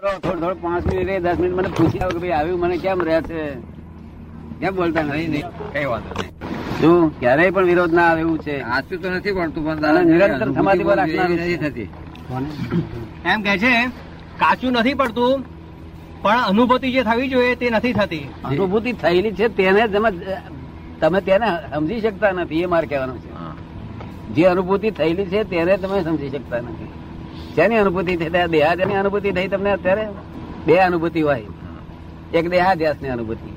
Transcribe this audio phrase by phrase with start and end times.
[0.00, 2.98] થોડું થોડું પાંચ મિનિટ રહે દસ મિનિટ મને પૂછી આવો કે ભાઈ આવ્યું મને કેમ
[3.08, 3.40] રહે છે
[4.60, 5.46] કેમ બોલતા નહીં નહીં.
[5.74, 6.32] કઈ વાંધો નહીં.
[6.80, 7.04] શું?
[7.20, 8.54] ક્યારેય પણ વિરોધ ના આવે એવું છે.
[8.70, 11.88] સાચું તો નથી પડતું પણ નિરંતર સમાધિ પર રાખનારું નથી થતી.
[13.30, 13.72] એમ કે છે
[14.42, 15.36] કાચું નથી પડતું
[16.22, 18.26] પણ અનુભૂતિ જે થવી જોઈએ તે નથી થતી.
[18.50, 20.10] અનુભૂતિ થયેલી છે તેને તમે
[21.00, 23.30] તમે તેને સમજી શકતા નથી એ મારે કહેવાનું છે.
[24.34, 26.90] જે અનુભૂતિ થયેલી છે તેને તમે સમજી શકતા નથી.
[27.54, 30.06] શેની અનુભૂતિ થઈ ત્યાં દેહાદ્યાસની અનુભૂતિ થઈ તમને અત્યારે?
[30.66, 31.42] બે અનુભૂતિ હોય.
[32.34, 33.50] એક દેહાદ્યાસની અનુભૂતિ.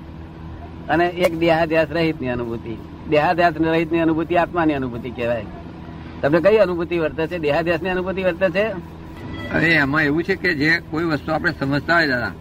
[0.90, 2.77] અને એક દેહાદ્યાસ રહિતની અનુભૂતિ.
[3.09, 5.45] દેહાદ્યાસ રહિતની અનુભૂતિ આત્માની અનુભૂતિ કહેવાય.
[6.22, 8.63] તમને કઈ અનુભૂતિ વર્તે છે દેહાદ્યાસની અનુભૂતિ વર્તે છે
[9.53, 12.31] અરે એમાં એવું છે કે જે કોઈ વસ્તુ આપણે સમજતા હોય દાદા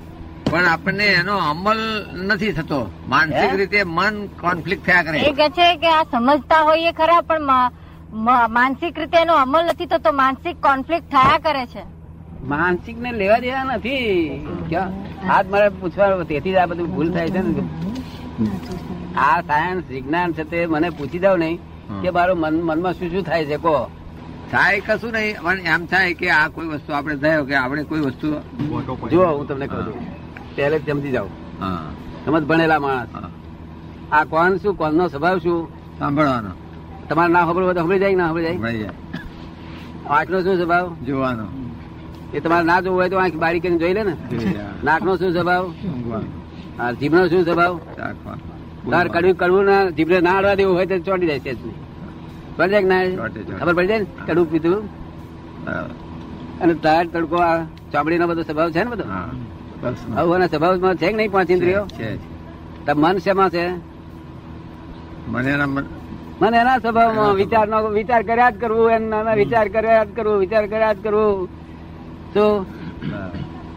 [0.50, 2.92] પણ આપણને એનો અમલ નથી થતો.
[3.08, 5.20] માનસિક રીતે મન કોન્ફ્લિક્ટ થયા કરે.
[5.20, 7.40] એ કે છે કે આ સમજતા હોઈએ ખરા પણ
[8.12, 11.82] માનસિક રીતે એનો અમલ નથી થતો માનસિક કોન્ફ્લિક્ટ થયા કરે છે.
[12.42, 14.46] માનસિક ને લેવા દેવા નથી?
[15.30, 17.62] આજ મારે પૂછવા તેથી જ આ બધું ભૂલ થાય છે ને.
[19.16, 21.58] આ સાયન્સ વિજ્ઞાન છે તે મને પૂછી દઉં નહીં
[22.02, 23.74] કે મારું મન મનમાં શું શું થાય છે કહો.
[24.50, 28.00] થાય કશું નહીં પણ એમ થાય કે આ કોઈ વસ્તુ આપણે થયો કે આપણે કોઈ
[28.00, 28.28] વસ્તુ
[29.10, 30.06] જો હું તમને કહું છું.
[30.56, 31.28] પહેલે જમતી સમજી જાવ
[31.60, 31.84] હા,
[32.24, 33.10] સમજ ભણેલા માણસ.
[34.12, 36.52] આ કોણ શું કોણનો સ્વભાવ શું સાંભળવાનો.
[37.08, 38.92] તમારે ના ખબર હોય તો સાંભળી જાય ના સાંભળી જાય?
[40.14, 40.86] આંખનો શું સ્વભાવ?
[41.06, 41.46] જોવાનો.
[42.34, 44.14] એ તમારે ના જોવું હોય તો આંખ બારી કરીને જોઈ લે ને.
[44.84, 45.64] નાકનો શું સ્વભાવ?
[47.00, 47.74] જીભનો શું સ્વભાવ?
[48.90, 51.52] તાર કડવું કડવું ના જીભને ના અડવા દેવું હોય તો ચોટી જાય છે
[52.56, 53.00] પડી જાય ના.
[53.60, 54.06] ખબર પડી જાય ને?
[54.26, 54.82] કડવું પીધું.
[56.62, 57.58] અને તાર તડકો આ
[57.92, 59.04] ચામડીનો બધો સ્વભાવ છે ને બધો?
[60.16, 61.84] આવું સ્વભાવમાં છે કે નહીં પાંચ ઇન્દ્રિયો?
[62.96, 63.64] મન શેમાં છે?
[65.28, 65.52] મને
[66.42, 70.66] મન- એના સ્વભાવમાં વિચાર નો વિચાર કર્યા જ કરવું એના વિચાર કર્યા જ કરવું વિચાર
[70.66, 71.48] કર્યા જ કરવું.
[72.34, 72.66] તો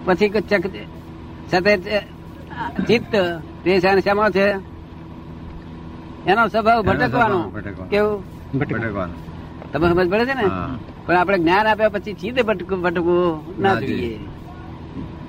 [0.05, 0.61] પછી ચક
[1.51, 1.77] સાથે
[2.87, 3.15] ચિત્ત
[3.63, 4.49] તે શામાં છે?
[6.27, 7.51] એનો સ્વભાવ ભટકવાનો.
[7.89, 8.23] કેવું?
[8.59, 9.13] ભટકવાનો.
[9.73, 10.43] તમે સમજ પડે છે ને?
[11.05, 14.19] પણ આપણે જ્ઞાન આપ્યા પછી ચિત્ત ભટક ભટકવું ના ના જોઈએ.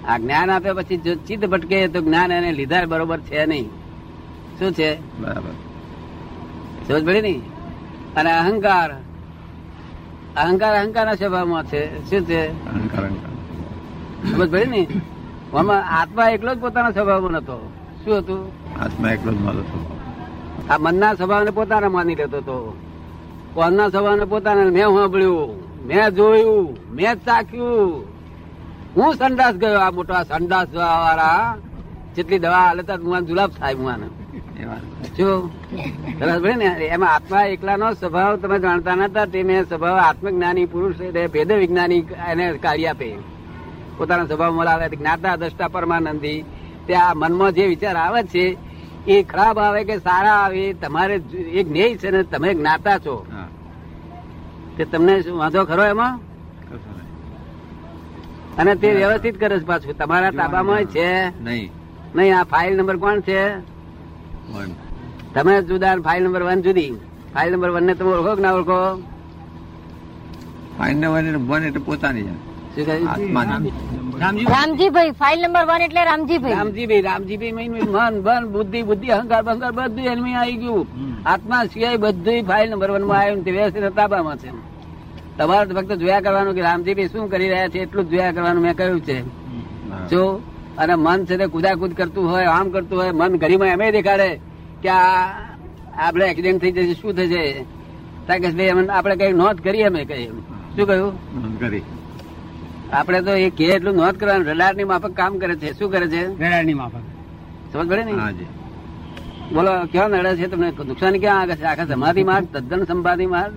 [0.09, 3.69] આ જ્ઞાન આપ્યા પછી જો ચિત્ત ભટકે તો જ્ઞાન એને લીધા બરોબર છે નહીં.
[4.59, 5.21] શું છે?
[5.21, 5.72] બરાબર.
[6.89, 7.43] સમજ પડી નહીં
[8.15, 8.91] અને અહંકાર
[10.37, 12.11] અહંકાર અહંકારના સ્વભાવમાં છે.
[12.11, 12.71] શું છે?
[12.71, 13.33] અહંકાર અહંકાર.
[14.31, 14.87] સમજ પડી ને?
[15.55, 17.73] આમાં આત્મા એકલો જ પોતાના સ્વભાવમાં નતો.
[18.05, 18.53] શું હતું?
[18.83, 19.63] આત્મા એકલો જ મારો
[20.71, 22.77] આ મનના સ્વભાવને પોતાના માની લેતો હતો.
[23.55, 28.05] કોનના સ્વભાવને પોતાના મેં સાંભળ્યું મેં જોયું મેં ચાખ્યું
[28.97, 31.57] હું સંડાસ ગયો આ મોટો આ સંડાસ વાળા
[32.17, 34.22] જેટલી દવા લેતા હું જુલાબ થાય હું એ
[36.19, 40.97] સરસ ને એમાં આત્મા એકલાનો સ્વભાવ તમે જાણતા નતા તેને સ્વભાવ આત્મજ્ઞાની પુરુષ
[41.31, 41.99] ભેદ વિજ્ઞાની
[42.29, 43.15] એને કાઢી આપે.
[43.97, 46.45] પોતાના સ્વભાવ મળાવે જ્ઞાતા દ્રષ્ટા પરમાનંદી.
[46.99, 48.57] આ મનમાં જે વિચાર આવે છે
[49.07, 53.27] એ ખરાબ આવે કે સારા આવે તમારે જ- એક જ્ઞેય છે ને તમે જ્ઞાતા છો.
[54.77, 56.21] તે તમને શું વાંધો ખરો એમાં?
[58.57, 59.99] અને તે વ્યવસ્થિત કરે છે પાછું.
[59.99, 61.43] તમારા તાબામાં છે?
[61.43, 61.73] નહીં.
[62.15, 63.72] નહીં આ ફાઇલ નંબર કોણ છે.
[65.35, 66.93] તમે જુદા ફાઇલ નંબર વન જુદી.
[67.35, 68.79] ફાઇલ નંબર વન ને તમે ઓળખો કે ના ઓળખો?
[70.79, 72.33] વન એટલે પોતાની
[74.55, 76.57] રામજીભાઈ ફાઇલ નંબર વન એટલે રામજીભાઈ.
[76.59, 80.87] રામજીભાઈ રામજીભાઈ મન બન બુદ્ધિ બુદ્ધિ અહંકાર બંકાર બધું એની આવી ગયું.
[81.33, 84.51] આત્મા સિવાય બધું ફાઇલ નંબર વનમાં આવ્યું વ્યવસ્થિત તાબામાં છે
[85.37, 88.75] તમારે ફક્ત જોયા કરવાનું કે રામજીભાઈ શું કરી રહ્યા છે એટલું જ જોયા કરવાનું મેં
[88.81, 89.17] કહ્યું છે.
[90.11, 90.23] જો
[90.79, 94.41] અને મન છે તે કુદાકુદ કરતું હોય આમ કરતું હોય મન ઘડીમાં એમ દેખાડે
[94.83, 95.27] કે આ
[95.99, 97.65] આપણે એક્સિડન્ટ થઈ જશે શું થશે?
[98.27, 100.27] તાકેશભાઈ એમ આપણે કઈ નોંધ કરીએ અમે કઈ
[100.77, 101.59] શું કહ્યું?
[101.59, 101.83] કરી.
[102.93, 105.79] આપણે તો એ કે એટલું નોંધ કરવાનું રડારની માફક કામ કરે છે.
[105.79, 106.27] શું કરે છે?
[106.27, 107.05] વેળાની માફક.
[107.73, 108.13] સમજ પડે ને?
[109.55, 110.73] બોલો ક્યાં નડે છે તમને?
[110.85, 111.65] નુકસાન ક્યાં આગળ છે?
[111.65, 113.55] આખા સમાધિ માર્ગ તદ્દન સમાધિ માર્ગ?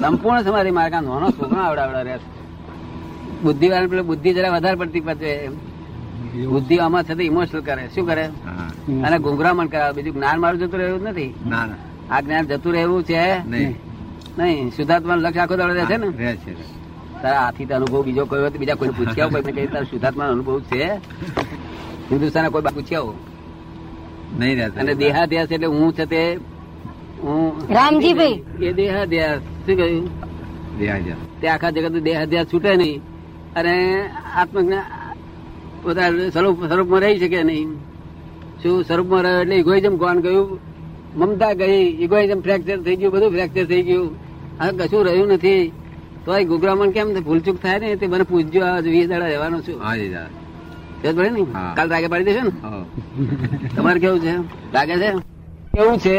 [0.00, 0.94] સંપૂર્ણ સમાધિ માર્ગ.
[0.94, 2.18] આ નાનો છોકરો આવડાવડા રહે
[3.42, 5.50] બુદ્ધિ વાળા પેલો બુદ્ધિ જરા વધારે પડતી પચે
[6.36, 7.88] બુદ્ધિ આમાં થતી ઇમોશનલ કરે.
[7.94, 8.24] શું કરે?
[9.02, 11.34] અને ગુંગરામણ કરાવે બીજું જ્ઞાન મારું જતું રહેવું નથી.
[11.48, 11.74] ના ના.
[12.10, 13.48] આ જ્ઞાન જતું રહેવું છે?
[13.48, 13.76] નહીં.
[14.38, 14.70] નહીં.
[14.70, 16.24] શુદ્ધાત્મા લક્ષ આખો દાડો રહે છે ને?
[16.24, 16.82] રહે છે
[17.22, 20.60] તારા હાથી તો અનુભવ બીજો કોઈ હોય બીજા કોઈ પૂછ્યા હોય કે તારા શુદ્ધાત્મા અનુભવ
[20.60, 20.92] છે.
[22.10, 23.14] હિન્દુસ્તાન કોઈ બા પૂછ્યા હો
[24.38, 24.80] નહીં રહેતા.
[24.80, 26.34] અને દેહાધ્યાસ એટલે હું છે તે?
[27.22, 28.42] હું રામજીભાઈ.
[28.62, 29.38] એ દેહાધ્યાસ.
[29.38, 30.10] શું કહ્યું?
[30.78, 31.18] દેહાધ્યાસ.
[31.40, 33.02] તે આખા જગત દેહાધ્યાસ છૂટે નહીં.
[33.56, 34.82] અને આત્મજ્ઞાન
[35.82, 37.68] પોતાના સ્વરૂપ સ્વરૂપમાં રહી શકે નહીં?
[38.62, 40.58] શું સ્વરૂપમાં રહ્યો એટલે ઇગોઇઝમ કોણ ગયું
[41.16, 44.16] મમતા ગઈ ઇગોઇઝમ ફ્રેક્ચર થઈ ગયું બધું ફ્રેક્ચર થઈ ગયું.
[44.60, 45.72] આ કશું રહ્યું નથી.
[46.24, 49.82] તો ગુગરામણ કેમ ભૂલચૂક થાય ને તે મને પૂછજો આ વીસ દાડા રહેવાનું છું.
[49.82, 51.46] હા દાદા પડે ને?
[51.76, 52.50] કાલ રાગે પાડી દેશે ને?
[53.76, 54.34] તમારે કેવું છે?
[54.72, 55.10] લાગે છે?
[55.74, 56.18] કેવું છે?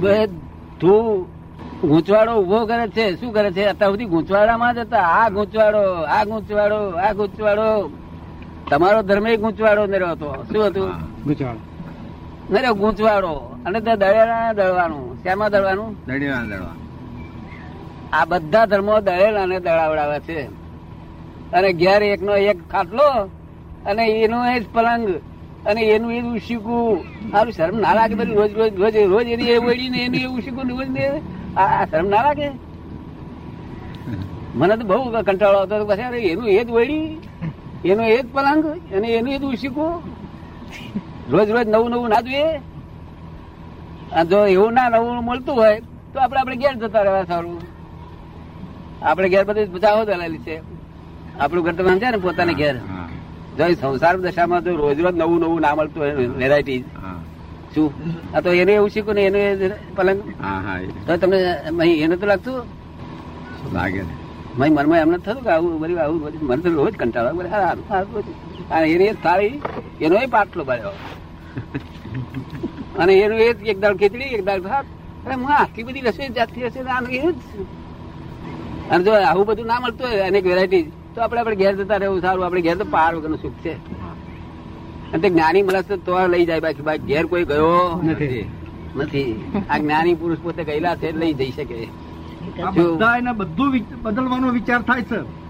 [0.00, 1.26] બધું
[1.88, 3.20] ગૂંચવાડો ઊભો કરે છે.
[3.20, 3.64] શું કરે છે?
[3.64, 4.98] અત્યાર સુધી ગૂંચવાડામાં જ હતા.
[4.98, 5.82] આ ગૂંચવાડો
[6.16, 7.90] આ ગૂંચવાડો આ ગૂંચવાડો.
[8.70, 10.44] તમારો ધર્મ એ ગૂંચવાડો ને હતો.
[10.52, 10.88] શું હતું?
[10.88, 11.54] હા.
[12.50, 13.58] નરે ગૂંચવાડો.
[13.66, 15.22] અને તે દળેલા દળવાનું.
[15.22, 16.06] શેમાં દળવાનું?
[16.06, 16.74] દળેલા દડવા.
[18.12, 20.64] આ બધા ધર્મો દળેલા ને દળાવડાવે છે.
[21.52, 23.30] અને ઘેર એકનો એક ખાટલો
[23.86, 25.08] અને એનો એ જ પલંગ
[25.66, 27.04] અને એનું એ ઉશીકું.
[27.36, 30.24] આનું શરમ ના લાગે બધું રોજ રોજ રોજ રોજ એની એ વળી ને એનું એ
[30.24, 31.20] ઉશીકું ને રોજ ને
[31.56, 32.50] આ આ શરમ ના લાગે?
[34.54, 35.86] મને તો બહુ કંટાળો આવતો હતો.
[35.86, 37.18] પછી એનું એ જ વળી
[37.84, 38.64] એનો એ જ પલંગ
[38.94, 39.92] અને એનું એ જ ઉશીકું.
[41.28, 42.52] રોજ રોજ નવું નવું ના જોઈએ.
[44.24, 45.76] જો એવું ના નવું મળતું હોય
[46.12, 47.58] તો આપણે આપણે ઘેર જતા રહેવા સારું.
[49.02, 50.56] આપણે ઘેર બધી બચાવો દલાલી છે.
[51.40, 52.76] આપણું ઘર તમે સમજ્યા ને પોતાને ઘેર.
[53.58, 56.80] જો સંસાર દશામાં જો રોજ રોજ નવું નવું ના મળતું હોય વેરાયટી
[57.74, 57.88] શું?
[58.34, 60.20] આ તો એને એવું શીખું ને એનું પલંગ.
[60.40, 61.38] હા હા તો તમને
[62.04, 62.60] એને તો લાગતું?
[63.72, 64.02] લાગે
[64.58, 64.68] ને.
[64.70, 66.42] મનમાં એમને થતું કે આવું બધું આવું બધું.
[66.48, 67.50] મને તો રોજ કંટાળો બધું.
[67.50, 69.54] સારું સારું એની થાળી
[70.00, 70.94] એનો એ પાટલો ભર્યો
[73.00, 74.86] અને એનું એ એક દાળ ખીચડી એક દાળ ભાત.
[75.26, 77.66] અરે હું આટલી બધી રસોઈ જાતથી હશે આનું એવું જ.
[78.90, 80.82] અને જો આવું બધું ના મળતું હોય અનેક વેરાયટી
[81.14, 82.44] તો આપણે આપણે ઘેર જતા રહેવું સારું.
[82.46, 83.74] આપણે ઘેર તો પાર વગરનું સુખ છે.
[85.12, 88.44] અને તે જ્ઞાની માણસ તો લઈ જાય બાકી બાકી ઘેર કોઈ ગયો નથી.
[88.96, 89.30] નથી.
[89.70, 91.78] આ જ્ઞાની પુરુષ પોતે ગયેલા છે લઈ જઈ શકે.
[94.02, 95.44] બદલવાનો વિચાર થાય છે.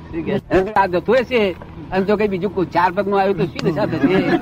[2.64, 4.36] ચાર પગનું રાખવા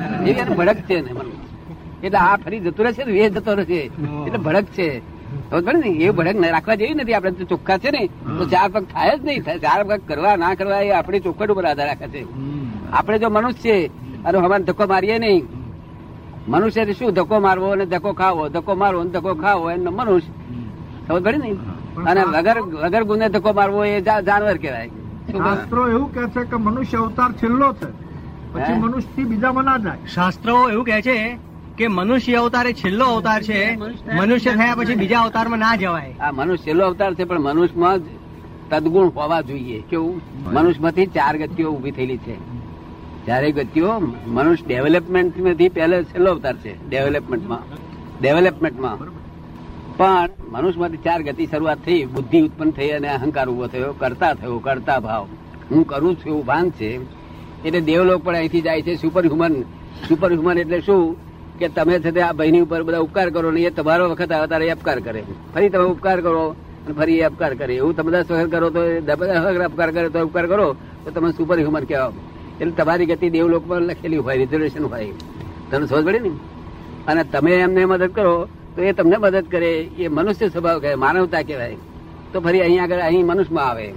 [6.74, 7.14] જેવી નથી.
[7.14, 8.06] આપણે ચોખ્ખા છે ને.
[8.06, 9.42] તો ચાર પગ થાય જ નહીં.
[9.42, 12.26] ચાર પગ કરવા ના કરવા એ આપણી ચોખ્ખટ ઉપર આધાર રાખે છે.
[12.92, 13.88] આપણે જો મનુષ્ય
[14.24, 15.46] અને હવાને ધક્કો મારીએ નહીં.
[16.48, 18.48] મનુષ્ય શું ધક્કો મારવો અને ધક્કો ખાવો?
[18.48, 20.32] ધક્કો મારવો ધક્કો ખાવો એનો મનુષ્ય.
[21.08, 21.56] ખબર પડે ને?
[21.96, 24.88] અને વગર વગર ગુને ધક્કો મારવો એ જાનવર કહેવાય.
[25.32, 27.88] શાસ્ત્રો એવું કે છે કે મનુષ્ય અવતાર છેલ્લો છે.
[28.52, 29.98] પછી મનુષ્યથી બીજામાં ના જાય.
[30.14, 31.38] શાસ્ત્રો એવું કહે છે
[31.78, 33.76] કે મનુષ્ય અવતાર એ છેલ્લો અવતાર છે.
[34.16, 36.14] મનુષ્ય થયા પછી બીજા અવતારમાં ના જવાય.
[36.20, 37.98] આ મનુષ્ય છેલ્લો અવતાર છે પણ મનુષ્યમાં
[38.70, 39.82] તદગુણ હોવા જોઈએ.
[39.90, 40.20] કેવું?
[40.52, 42.62] મનુષ્યમાંથી ચાર ગતિઓ ઊભી થયેલી છે.
[43.26, 47.62] ચારે ગતિઓ મનુષ્ય ડેવલપમેન્ટમાંથી પહેલો છેલ્લો અવતાર છે ડેવલપમેન્ટમાં
[48.20, 49.21] ડેવલપમેન્ટમાં
[49.96, 54.58] પણ મનુષ્યમાંથી ચાર ગતિ શરૂઆત થઈ, બુદ્ધિ ઉત્પન્ન થઈ અને અહંકાર ઊભો થયો, કરતા થયો,
[54.58, 55.24] કરતા ભાવ.
[55.70, 56.90] હું કરું છું એવું ભાન છે,
[57.64, 59.54] એટલે દેવલોક પણ અહીંથી જાય છે સુપર હ્યુમન
[60.08, 61.16] સુપર હ્યુમન એટલે શું?
[61.58, 64.70] કે તમે છે આ ભાઈની ઉપર બધા ઉપકાર કરો ને એ તમારો વખત આવે ત્યારે
[64.70, 65.22] અપકાર કરે.
[65.54, 66.42] ફરી તમે ઉપકાર કરો
[66.86, 67.74] અને ફરી એ અપકાર કરે.
[67.76, 68.80] એવું તમે દસ વખત કરો તો
[69.68, 70.66] અપકાર કરે તો ઉપકાર કરો,
[71.04, 72.12] તો તમે સુપર હ્યુમન કહેવા
[72.60, 75.12] એટલે તમારી ગતિ દેવલોક પર લખેલી હોય રિઝર્વેશન હોય.
[75.70, 76.32] તમને સમજ પડે ને?
[77.06, 78.34] અને તમે એમને મદદ કરો
[78.76, 81.76] તો એ તમને મદદ કરે એ મનુષ્ય સ્વભાવ કહેવાય માનવતા કહેવાય.
[82.32, 83.88] તો ફરી અહીંયા આગળ અહીં મનુષ્યમાં આવે.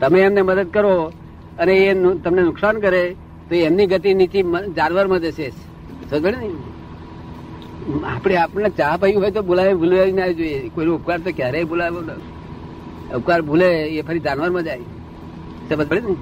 [0.00, 0.94] તમે એમને મદદ કરો
[1.58, 1.94] અને એ
[2.24, 3.02] તમને નુકસાન કરે
[3.48, 4.40] તો એમની ગતિ નીચે
[4.76, 5.48] જાનવરમાં જશે.
[6.10, 6.48] સમજ ને
[8.06, 10.68] આપણે આપણને ચા પાયું હોય તો બોલાવે ભૂલાવી ના જોઈએ.
[10.74, 12.10] કોઈનો ઉપકાર તો ક્યારેય બોલાવ્યો ન.
[13.16, 14.86] ઉપકાર ભૂલે એ ફરી જાનવરમાં જાય.
[15.68, 16.14] સમજ પડે ને?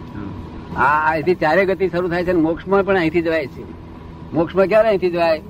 [0.77, 3.63] આ અહીંથી ચારે ગતિ શરૂ થાય છે મોક્ષમાં પણ અહીંથી જવાય છે.
[4.33, 5.41] મોક્ષમાં ક્યારે અહીંથી જવાય?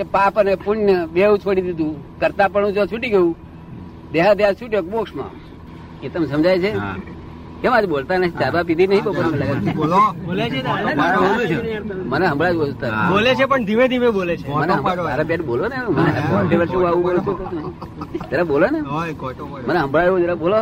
[0.00, 2.20] કે પાપ અને પુણ્ય બેઉ છોડી દીધું.
[2.20, 3.36] કરતા પણ જો છૂટી ગયું
[4.12, 5.30] દેહા દેહા છૂટ્યો મોક્ષમાં
[6.02, 6.72] એ તમને સમજાય છે.
[7.62, 9.24] કેમ આજ બોલતા નથી ચાબા પીધી નહીં બપોર
[9.74, 9.96] બોલો.
[10.24, 10.62] બોલે છે.
[11.88, 14.48] મને હમણાં જ બોલતા બોલે છે પણ ધીમે ધીમે બોલે છે.
[14.48, 17.38] મને હમણાં- મારા બેન બોલો ને આવું બોલું છું.
[18.30, 18.80] જરા બોલો ને.
[19.66, 20.56] મને સંભળાયું જરા બોલો.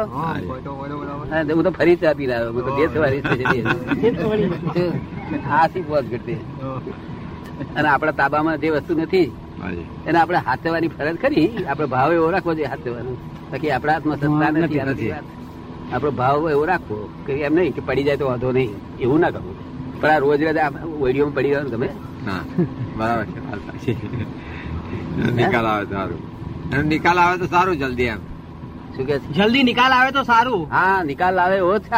[1.54, 3.21] હું તો ફરી ચા પી રહ્યો હું તો બે સવારી
[5.50, 6.37] આ સી બહુ ઘટતી
[7.77, 9.29] અને આપણા તાબામાં જે વસ્તુ નથી
[10.09, 13.12] એને આપણે હાથવાની ફરજ ખરી આપણે ભાવ એવો રાખવો જોઈએ હાથવાનો.
[13.50, 14.50] બાકી આપણા હાથમાં સત્તા
[14.88, 15.12] નથી.
[15.95, 18.71] આપણો ભાવ એવો રાખવો કે એમ નહીં કે પડી જાય તો વાંધો નહીં
[19.05, 19.57] એવું ના કરવું.
[20.00, 20.59] પણ આ રોજ રોજ
[21.05, 21.88] ઓડિયોમાં પડી ગયો તમે
[22.99, 23.27] બરાબર
[23.85, 23.93] છે
[25.38, 26.21] નિકાલ આવે સારું.
[26.93, 28.21] નિકાલ આવે તો સારું જલ્દી એમ.
[28.95, 30.62] શું કે જલ્દી નિકાલ આવે તો સારું.
[30.75, 31.91] હા નિકાલ આવે એવો છે.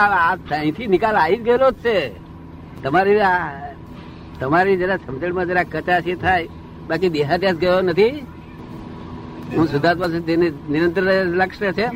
[0.56, 1.96] અહીંથી નિકાલ આવી જ ગયેલો જ છે.
[2.82, 3.38] તમારી આ
[4.40, 6.48] તમારી જરા સમજણમાં જરા કચાશી થાય.
[6.88, 8.10] બાકી દેહાદ્યાસ ગયો નથી?
[9.56, 11.02] હું સુધાર્થ પાસે તેને નિરંતર
[11.40, 11.86] લક્ષ્ય છે?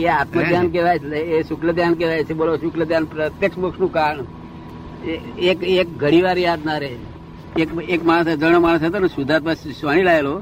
[0.00, 2.34] એ આત્મધ્યાન કહેવાય છે એ શુક્લ ધ્યાન કહેવાય છે.
[2.34, 4.24] બોલો શુક્લ ધ્યાન પ્રત્યક્ષ મોક્ષનું કારણ.
[5.38, 6.96] એક એક ઘડી વાર યાદ ના રહે.
[7.58, 10.34] એક એક માણસ જણો માણસ હતો ને સુધાર્થમાં સ્વાણી લાયેલો.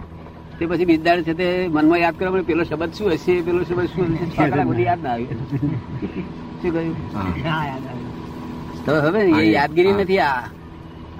[0.58, 3.40] તે પછી બિદાડ છે તે મનમાં યાદ કરવા પેલો શબ્દ શું હશે?
[3.40, 4.82] પેલો શબ્દ શું હશે?
[4.82, 5.38] યાદ ના આવ્યું.
[6.62, 6.96] શું કહ્યું?
[8.84, 10.40] તો હવે એ યાદગીરી નથી આ.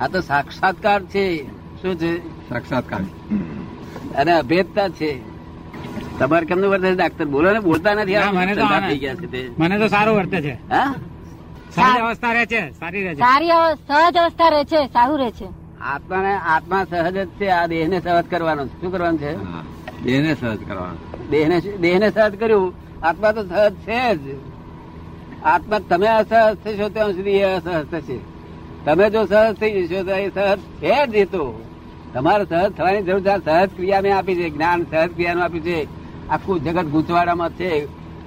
[0.01, 1.47] આ તો સાક્ષાત્કાર છે.
[1.83, 2.29] શું છે?
[2.49, 3.01] સાક્ષાત્કાર.
[4.17, 5.21] અને અભેદતા છે.
[6.19, 7.25] તમારે કેમનું વર્તે છે ડાક્ટર?
[7.25, 9.51] બોલો ને બોલતા નથી મને તો થઈ ગયા છે તે.
[9.59, 10.53] મને તો સારું વર્તે છે.
[10.53, 10.95] હા?
[11.75, 13.19] સારી અવસ્થા રહે છે સારી રહે છે.
[13.19, 13.49] સારી
[13.89, 15.49] સહજ અવસ્થા રહે છે સારું રહે છે.
[15.81, 19.37] આત્માને આત્મા સહજ જ છે આ દેહને સહજ કરવાનો શું કરવાનું છે?
[19.37, 19.53] દેહ
[20.05, 21.29] દેહને સહજ કરવાનો.
[21.31, 22.75] દેહને દેહને સહજ કર્યું.
[23.03, 24.37] આત્મા તો સહજ છે જ.
[25.45, 28.40] આત્મા તમે અસહજ થશો ત્યાં સુધી એ અસહજ થશે.
[28.85, 31.45] તમે જો સહજ થઈ જશો તો એ સહજ છે જ હેતુ.
[32.15, 33.35] તમારે સહજ થવાની જરૂર છે.
[33.45, 34.51] સહજ ક્રિયા મેં આપી છે.
[34.51, 35.79] જ્ઞાન સહજ ક્રિયાનું આપ્યું છે.
[36.29, 37.71] આખું જગત ગૂંચવાડામાં છે.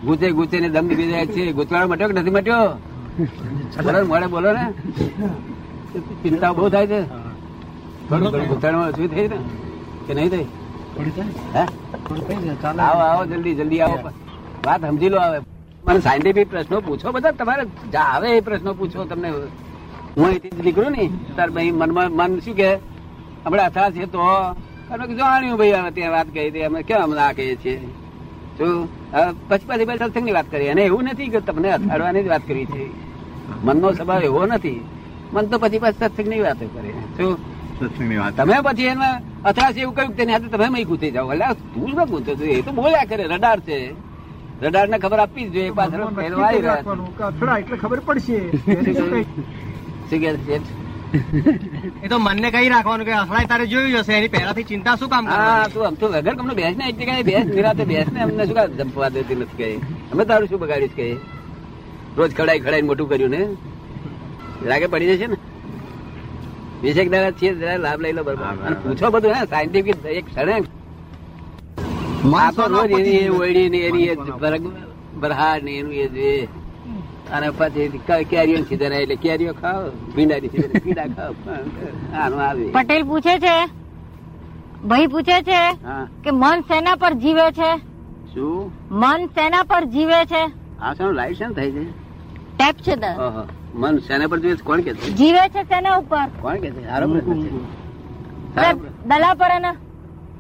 [0.05, 1.51] ગૂંચે ગૂંચે ને દમ નીકળી જાય છે.
[1.51, 2.69] ગૂંચવાડો મટ્યો કે નથી મટ્યો?
[3.83, 4.65] બોલો મળે બોલો ને.
[6.23, 7.01] ચિંતા બહુ થાય છે.
[8.09, 9.37] થોડું શું ગૂંચવાડામાં ઓછું થઈ ને
[10.07, 10.45] કે નહીં થઈ?
[12.79, 13.97] આવો આવો જલ્દી જલ્દી આવો.
[14.65, 15.39] વાત સમજી લો આવે
[15.85, 17.31] મને સાયન્ટિફિક પ્રશ્નો પૂછો બધા.
[17.31, 19.29] તમારે જા આવે એ પ્રશ્નો પૂછો તમને.
[20.17, 21.05] હું અહીંથી જ નીકળું ને
[21.37, 22.69] તાર ભાઈ મનમાં મન શું કે?
[23.45, 24.19] હમણાં અથડા છે તો
[24.91, 27.79] અમે જાણ્યું ભાઈ અમે ત્યાં વાત કરી હતી અમે કેમ હમણાં આ કહીએ છીએ?
[28.57, 30.69] શું હવે પછી પછી પછી સત્સંગની વાત કરી.
[30.69, 32.85] અને એવું નથી કે તમને અથાડવાની જ વાત કરી છે.
[33.63, 34.79] મનનો સ્વભાવ એવો નથી.
[35.33, 36.91] મન તો પછી પછી સત્સંગની વાતો કરે.
[37.17, 37.37] શું
[38.37, 41.33] તમે પછી એમાં અથડાશે એવું કહ્યું તેની હાથે તમે મય ગુંથી જાઓ.
[41.33, 42.43] એટલે તું શું ગુંથો છો?
[42.45, 43.77] એ તો બોલ્યા કરે રડાર છે.
[44.61, 46.67] રડાર ને ખબર આપવી જ જોઈએ પાછળ પહેરવા આવી રહ્યા છે.
[46.67, 47.09] રાખવાનું.
[47.17, 48.37] કે અથડા એટલે ખબર પડશે.
[50.15, 50.59] એની શું કઈ?
[50.59, 50.59] છે?
[52.01, 55.25] એ તો મનને કહી રાખવાનું કે અસલાય તારે જોયું હશે એની પહેલાથી ચિંતા શું કામ
[55.27, 58.45] હા તું આમ તો વગર કમનો બેસ ને એક જગ્યાએ બેસ નિરાતે બેસ ને અમને
[58.45, 59.69] શું કામ જંપવા દેતી નથી કહે
[60.11, 61.07] અમે તારું શું બગાડીશ કહે
[62.17, 63.41] રોજ ખડાઈ ખડાઈ મોટું કર્યું ને?
[64.63, 65.37] લાગે પડી જશે ને?
[66.81, 68.73] વિશેક દાદા છીએ જરા લાભ લઈ લો બરોબર.
[68.83, 70.55] પૂછો બધું હે સાયન્ટિફિક એક ક્ષણે.
[72.73, 74.73] રોજ એની એ ઓળી ને એની એ ભરગ-
[75.63, 76.29] ને એનું એ જે
[77.33, 79.83] અને પછી કેરીઓ સીધા એટલે કેરીઓ ખાઓ
[80.15, 80.47] ભીંડાની
[80.83, 81.33] પીડા ખાઓ.
[82.21, 82.65] આનું આવે.
[82.71, 83.55] પટેલ પૂછે છે
[84.87, 85.61] ભાઈ પૂછે છે
[86.23, 87.71] કે મન સેના પર જીવે છે?
[88.33, 88.71] શું?
[88.91, 90.43] મન સેના પર જીવે છે?
[90.81, 91.85] આ શું લાઇસન્સ થાય છે?
[92.57, 93.47] ટેપ છે દર.
[93.75, 94.55] મન સેના પર જીવે?
[94.63, 95.09] કોણ કે છે?
[95.21, 96.27] જીવે છે સેના ઉપર.
[96.41, 96.81] કોણ કે છે?
[98.55, 98.87] પ્રશ્ન.
[99.05, 99.75] દલાપરાના.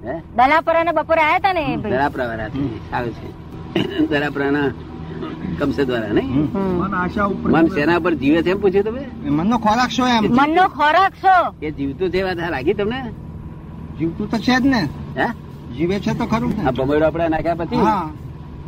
[0.05, 0.15] હે?
[0.35, 2.89] દલાપરાના બપોરે આયા હતા ને દરાપરા વાળા છે.
[2.91, 3.29] સારું છે.
[4.11, 4.67] દરાપરાના
[5.59, 6.47] કમસે દ્વારા નહીં?
[6.79, 9.03] મન આશા ઉપર મન શેના પર જીવે છે એમ પૂછ્યું તમે?
[9.37, 10.23] મનનો ખોરાક છો એમ?
[10.39, 12.99] મનનો ખોરાક છો એ જીવતું છે વાત લાગી તમને?
[13.99, 14.81] જીવતું તો છે જ ને.
[15.19, 15.27] હે?
[15.75, 17.79] જીવે છે તો ખરું આ ભમરડો આપણે નાખ્યા પછી?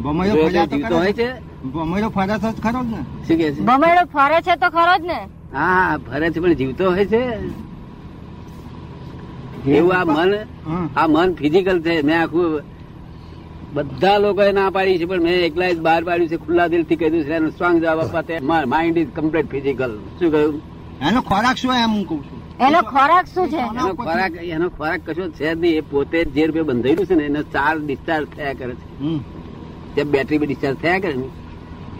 [0.04, 1.30] તો જીવતો હોય છે?
[1.74, 3.02] ભમૈયો ફર્યા તો ખરો જ ને.
[3.28, 3.62] શું કે છે?
[3.62, 5.20] ભમેડો ફરે છે તો ખરો જ ને.
[5.54, 7.22] હા ફરે છે પણ જીવતો હોય છે.
[9.68, 10.32] એવું આ મન.
[10.98, 11.94] આ મન ફિઝિકલ છે.
[12.04, 12.62] મેં આખું
[13.76, 16.38] બધા લોકોએ ના પાડી છે પણ મેં એકલા જ બહાર પાડ્યું છે.
[16.38, 20.56] ખુલ્લા દિલથી કહ્યું છે એનો સ્ટ્રોંગ જવાબ આપવા માઇન્ડ ઇઝ કમ્પ્લીટ ફિઝિકલ શું કહ્યું?
[21.02, 22.40] એનો ખોરાક શું એમ હું કઉ છું?
[22.60, 23.62] એનો ખોરાક શું છે?
[23.72, 25.78] એનો ખોરાક એનો ખોરાક કશો છે જ નહીં.
[25.78, 28.86] એ પોતે જે રૂપિયા બંધાયેલું છે ને એને ચાર ડિસ્ચાર્જ થયા કરે છે.
[29.00, 29.20] હમ,
[29.96, 31.28] જેમ બેટરી બી ડિસ્ચાર્જ થયા કરે ને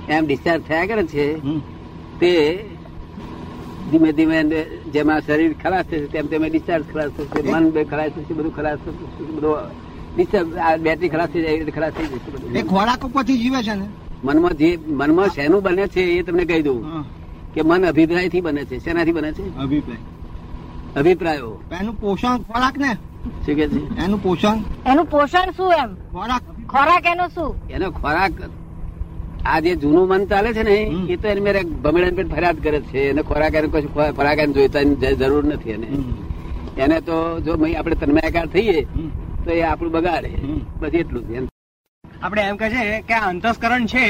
[0.10, 1.26] એમ ડિસ્ચાર્જ થયા કરે છે
[2.20, 2.32] તે
[3.92, 4.38] ધીમે ધીમે
[4.94, 8.80] જેમાં શરીર ખલાસ થશે તેમ તેમ ડિસ્ચાર્જ ખલાસ થશે મન બે ખલાસ થશે બધું ખલાસ
[8.80, 9.84] થશે બધું
[10.16, 12.60] બેટરી ખલાસ થઈ જાય ખલાસ થઈ જાય.
[12.60, 13.88] એ ખોરાક ઉપરથી જીવે છે ને?
[14.24, 16.82] મનમાં જે મનમાં શેનું બને છે એ તમને કહી દઉં.
[17.54, 18.80] કે મન અભિપ્રાયથી બને છે.
[18.80, 19.44] શેનાથી બને છે?
[19.58, 20.04] અભિપ્રાય.
[20.96, 21.52] અભિપ્રાયો.
[21.80, 22.92] એનું પોષણ ખોરાક ને?
[23.46, 23.82] શું કે છે?
[24.04, 24.58] એનું પોષણ?
[24.92, 25.92] એનું પોષણ શું એમ?
[26.14, 26.44] ખોરાક.
[26.70, 27.52] ખોરાક એનો શું?
[27.70, 28.32] એનો ખોરાક
[29.46, 30.76] આ જે જૂનું મન ચાલે છે ને
[31.14, 33.02] એ તો એને મેરે ભમેડા પેટ ફરિયાદ કરે છે.
[33.10, 34.82] એને ખોરાક એને કશું ખોરાક એને જોઈતા
[35.22, 35.88] જરૂર નથી એને.
[36.78, 38.78] એને તો જો આપણે તન્મયાકાર થઈએ
[39.46, 40.32] તો એ આપણું બગાડે.
[40.82, 41.46] બસ એટલું જ એમ.
[42.04, 44.06] આપણે એમ કહે છે કે આ અંતસ્કરણ છે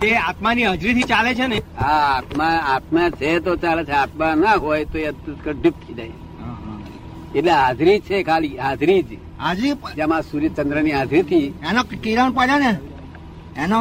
[0.00, 1.58] તે આત્માની હાજરીથી ચાલે છે ને?
[1.76, 3.92] હા આત્મા આત્મા છે તો ચાલે છે.
[3.94, 5.10] આત્મા ના હોય તો એ
[5.54, 6.16] ડીપ થઈ જાય.
[7.34, 9.18] એટલે હાજરી છે ખાલી હાજરી જ.
[9.38, 12.72] હાજરી જેમાં સૂર્યચંદ્રની હાજરી થી એનો કિરણ પડે ને?
[13.64, 13.78] એનો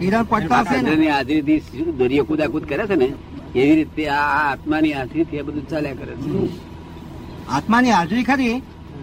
[0.00, 0.82] કિરણ પડતા હશે ને?
[0.82, 3.08] ચંદ્રની હાજરી થી દરિયો કુદાકુદ કરે છે ને?
[3.54, 6.28] એવી રીતે આ આ આત્માની હાજરી થી એ બધું ચાલ્યા કરે છે.
[7.56, 8.62] આત્માની હાજરી ખરી?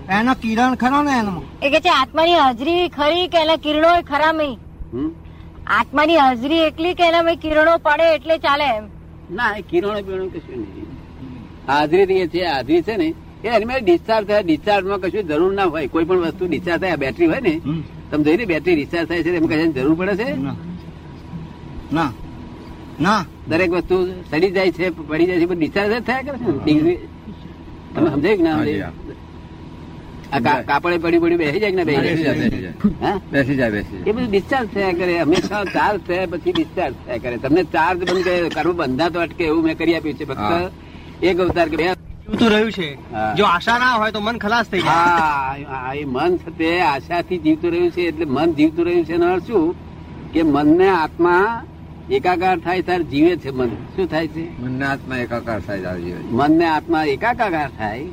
[0.09, 4.31] એનો કિરણ ખરો ને એનો એ કે છે આત્માની હાજરી ખરી કે એના કિરણો ખરા
[4.33, 5.09] નહીં
[5.69, 8.85] આત્માની હાજરી એટલી કે એના કિરણો પડે એટલે ચાલે એમ.
[9.31, 10.87] ના એ કિરણો બિરણો કશું નહીં.
[11.67, 13.07] હાજરી એ છે હાજરી છે ને
[13.43, 16.97] એ એની મેં ડિસ્ચાર્જ થાય ડિસ્ચાર્જમાં કશું જરૂર ના હોય કોઈ પણ વસ્તુ ડિસ્ચાર્જ થાય
[16.97, 17.53] બેટરી હોય ને.
[18.09, 20.27] તમે જોઈ ને બેટરી ડિસ્ચાર્જ થાય છે એમ કશાની જરૂર પડે છે?
[21.91, 22.11] ના.
[22.99, 23.21] ના.
[23.47, 23.95] દરેક વસ્તુ
[24.29, 26.97] સડી જાય છે પડી જાય છે પણ ડિસ્ચાર્જ જ થયા કરે છે
[27.93, 28.57] તમે સમજાય કે ના
[30.31, 32.39] કાપડે પડી પડી બેસી જાય ને બેસી જાય,
[33.31, 33.69] બેસી જાય.
[33.75, 35.13] બેસી એ બધું ડિસ્ચાર્જ થયા કરે.
[35.21, 37.37] હંમેશા ચાર્જ થયા પછી ડિસ્ચાર્જ થયા કરે.
[37.37, 41.39] તમને ચાર્જ બંધ કરે કરવું બંધા તો અટકે એવું મેં કરી આપ્યું છે ફક્ત એક
[41.39, 41.87] અવતાર કે બે
[42.53, 42.89] રહ્યું છે.
[43.37, 45.65] જો આશા ના હોય તો મન ખલાસ થઈ જાય.
[45.71, 49.13] હા એ મન તે આશાથી જીવતું રહ્યું છે એટલે મન જીવતું રહ્યું છે.
[49.13, 49.75] એનો અર્થ શું?
[50.33, 51.63] કે મનને આત્મા
[52.11, 53.69] એકાકાર થાય ત્યારે જીવે છે મન.
[53.95, 54.45] શું થાય છે?
[54.61, 56.21] મનને આત્મા એકાકાર થાય જીવે.
[56.31, 58.05] મનને આત્મા એકાકાર થાય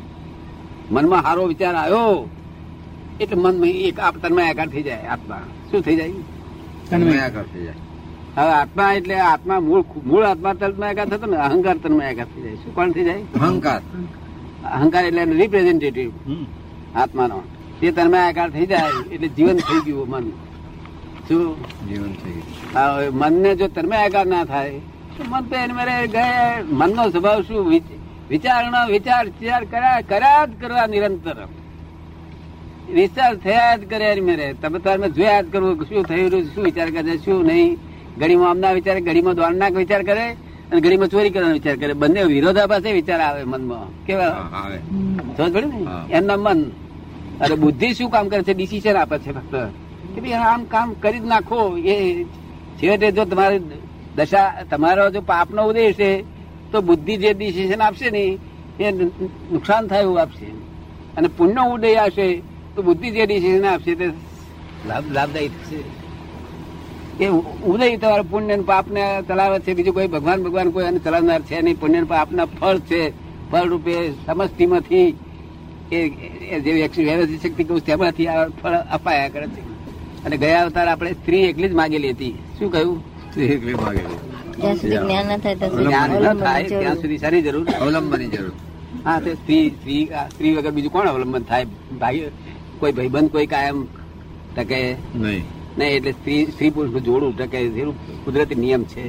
[0.91, 2.29] મનમાં સારો વિચાર આવ્યો
[3.21, 5.43] એટલે મન એક આપ તન્મય આકાર થઈ જાય આત્મા.
[5.71, 6.11] શું થઈ જાય?
[6.91, 7.75] તન્મયાકાર થઈ જાય.
[8.37, 12.55] હવે આત્મા એટલે આત્મા મૂળ મૂળ આત્મા તન્મયાકાર થતો ને અહંકાર તન્મયાકાર થઈ જાય.
[12.55, 13.23] શું કોણ થઈ જાય?
[13.41, 13.81] અહંકાર.
[14.73, 16.11] અહંકાર એટલે રિપ્રેઝેન્ટેટિવ
[16.97, 17.43] આત્માનો.
[17.81, 20.31] તે તન્મયાકાર થઈ જાય એટલે જીવન થઈ ગયું મન.
[21.29, 21.57] શું?
[21.89, 22.95] જીવન થઈ ગયું.
[22.95, 24.79] હવે મનને જો તન્મયાકાર ના થાય
[25.17, 27.73] તો મન તો એને મેરે ગયા મનનો સ્વભાવ શું
[28.29, 31.49] વિચ- વિચારનો વિચાર વિચાર કર્યા કર્યા જ કરવા નિરંતર.
[32.95, 34.53] વિચાર થયા જ કરે મેરે.
[34.53, 37.79] તમે તમે જોયા જ કરવું શું થઈ રહ્યું શું વિચાર કરે શું નહીં.
[38.19, 40.33] ઘડીમાં આમના વિચાર ઘડીમાં દ્વારના વિચાર કરે
[40.73, 41.93] અને ઘડીમાં ચોરી કરવાનો વિચાર કરે.
[41.93, 44.05] બંને વિરોધાભાસે વિચાર આવે મનમાં.
[44.05, 44.25] કેવા?
[44.25, 44.79] આવે.
[45.37, 45.87] સમજ પડી ને?
[46.11, 46.63] એમના મન.
[47.41, 48.55] અરે બુદ્ધિ શું કામ કરે છે?
[48.55, 49.55] ડિસિઝન આપે છે ફક્ત.
[50.15, 51.77] કે ભાઈ આમ કામ કરી જ નાખો.
[51.79, 52.25] એ
[52.83, 53.61] છેવટે જો તમારી
[54.17, 56.36] દશા તમારો જો પાપનો ઉદેશ છે
[56.77, 58.39] તો બુદ્ધિ જે ડિસિઝન આપશે ને,
[58.81, 58.91] એ
[59.53, 60.47] નુકસાન થાય એવું આપશે.
[61.17, 62.43] અને પુણ્ય ઉદય આવશે,
[62.75, 64.07] તો બુદ્ધિ જે ડિસિઝન આપશે તે
[64.87, 67.25] લાભ લાભદાયી થશે.
[67.25, 67.29] એ
[67.65, 69.75] ઉદય તમારા પુણ્ય પાપને ચલાવે છે.
[69.75, 71.81] બીજું કોઈ ભગવાન ભગવાન કોઈ અને ચલાવનાર છે નહીં.
[71.81, 73.03] પુણ્ય પાપના ફળ છે.
[73.51, 75.17] ફળ રૂપે સમષ્ટિમાંથી
[75.93, 76.73] એ એ જે
[77.05, 79.63] વ્યવસ્થિત શક્તિ કહું તેમાંથી આ ફળ અપાયા કરે છે.
[80.25, 82.33] અને ગયા અવતાર આપણે સ્ત્રી એકલી જ માગેલી હતી.
[82.59, 83.01] શું કહ્યું?
[83.01, 86.81] સ્ત્રી એકલી માગેલી જ્યાં સુધી જ્ઞાન ના થાય ત્યાં સુધી જ્ઞાન ન થાય જરૂર.
[86.81, 87.71] ત્યાં સુધી સારી જરૂર.
[87.71, 88.53] અવલંબનની જરૂર.
[89.05, 91.65] હા તે સ્ત્રી સ્ત્રી સ્ત્રી વગર બીજું કોણ અવલંબન થાય?
[92.01, 92.31] ભાઈ
[92.79, 93.87] કોઈ ભાઈબંધ કોઈ કાયમ
[94.57, 94.97] ટકે?
[95.15, 95.45] નહીં.
[95.79, 99.09] નહીં એટલે સ્ત્રી સ્ત્રી પુરુષ જોડું ટકે એવું કુદરતી નિયમ છે.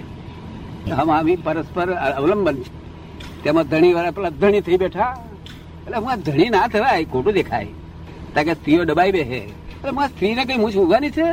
[0.92, 2.88] હમ આવી પરસ્પર અવલંબન છે.
[3.44, 5.24] તેમાં ધણી વાળા પેલા ધણી થઈ બેઠા.
[5.86, 7.67] એટલે હું આ ધણી ના થવાય ખોટું દેખાય.
[8.34, 9.66] કારણ કે સ્ત્રીઓ દબાઈ બેસે.
[9.78, 11.28] એટલે હું સ્ત્રીને કઈ મૂછ ઉગવાની છે?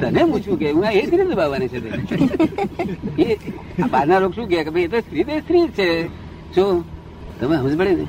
[0.00, 1.90] તને મૂછું કે હું એ જ રીતે દબાવવાની છે તે.
[3.18, 5.88] એ બહારના લોકો શું કે ભાઈ એ તો સ્ત્રી તો સ્ત્રી જ છે.
[6.54, 6.84] શું
[7.38, 8.06] તમે સમજ પડે ને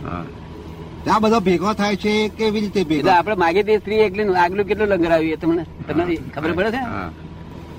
[1.13, 3.09] આ બધો ભેગો થાય છે કેવી રીતે એટલે ભેગો?
[3.09, 5.63] આપડે માગીએ તે સ્ત્રી એટલે આગલું કેટલું લંગરાવ્યું તમને?
[5.87, 6.81] તમને ખબર પડે છે?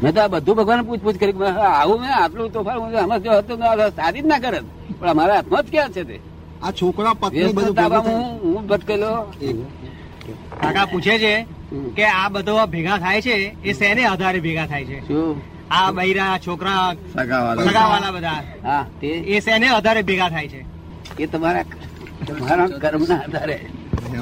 [0.03, 1.35] મેં તો આ બધું ભગવાન પૂછપૂછ કરી
[1.81, 4.61] આવું મેં આટલું તોફાન હું આમાં જો હતું તો સાદી જ ના કરે.
[4.99, 6.16] પણ અમારા હાથમાં જ ક્યાં છે તે?
[6.64, 8.07] આ છોકરા પત્ની બધું
[8.42, 9.12] હું ભટકેલો.
[10.61, 11.33] કાકા પૂછે છે
[11.96, 14.98] કે આ બધો ભેગા થાય છે એ શેને આધારે ભેગા થાય છે?
[15.70, 18.11] આ બૈરા છોકરા સગાવાલા.
[18.11, 18.87] બધા.
[19.02, 20.64] એ શેને આધારે ભેગા થાય છે?
[21.22, 21.62] એ તમારા
[22.29, 23.59] તમારા કર્મ ના આધારે.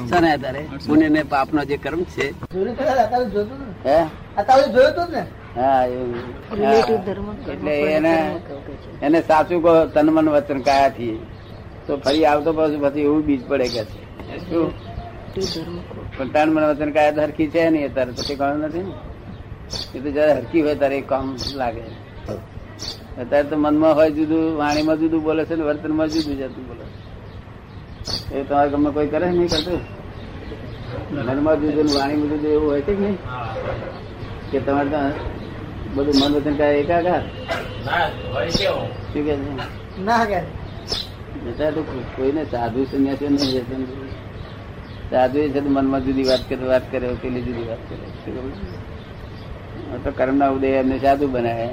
[0.09, 0.65] શાના આધારે?
[0.87, 1.23] પુણ્ય ને?
[1.23, 1.65] પાપ નો?
[1.65, 2.27] જે કર્મ છે.
[7.51, 7.75] એટલે
[9.01, 11.13] એને સાચું કહો તન મન વચન કાયાથી.
[11.87, 14.39] તો ફરી આવતો પછી એવું બીજ પડે કે છે.
[14.49, 14.94] શું.
[16.17, 18.91] પણ તન મન વચન કાયદ તો હરખી છે નહીં અત્યારે પછી કામ નથી ને.
[19.97, 21.81] એ તો જયારે હરખી હોય ત્યારે કામ લાગે.
[23.21, 26.85] અત્યારે તો મનમાં હોય જુદું વાણીમાં જુદું બોલે છે ને વર્તનમાં જુદું જતું બોલે
[28.39, 29.79] એ તમારે ગમે કોઈ કરે નહીં કરતું?
[31.15, 33.17] મનમાં જુદું ને વાણીમાં જુદું એવું હોય છે કે નહીં?
[34.51, 34.97] કે તમારે તો
[35.95, 37.21] બધું મન વચન કાય એકાકાર?
[39.13, 40.01] શું કે છે?
[41.51, 44.14] અત્યારે તો કોઈ- કોઈને સાધુ સંન્યાસી નહીં
[45.11, 48.05] સાધુ એ છે તો મનમાં જુદી વાત કરે વાત કરે પેલી જુદી વાત કરે.
[50.03, 51.67] તો કર્મના ઉદય એમને સાધુ બનાવે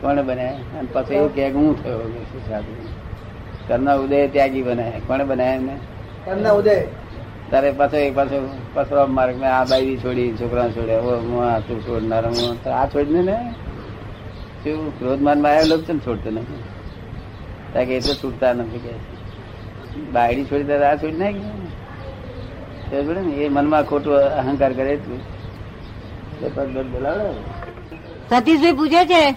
[0.00, 2.00] કોણ બનાવે અને પછી એવું કે હું થયો?
[2.48, 2.72] સાધુ?
[3.68, 5.74] કર્મના ઉદય ત્યાગી બનાવે કોણે બનાવે એમને?
[7.50, 8.38] તારે પાછો એક પાછો
[8.74, 11.02] પાછો માર્ગ મેં આ બાઈ છોડી છોકરા છોડ્યા.
[11.02, 13.36] ઓ હું આ તું છોડનાર હું આ છોડીને ને?
[14.62, 14.98] શું?
[14.98, 16.62] ક્રોધમાનમાં આવેલો છે ને છોડતો નથી.
[17.72, 18.92] કારણ કે એ તો છૂટતા નથી કે.
[20.12, 21.68] બાયડી છોડી તારે આ છોડી નાખી.
[22.92, 24.96] એ મનમાં ખોટું અહંકાર કરે
[28.30, 29.32] સતીશભાઈ પૂછે છે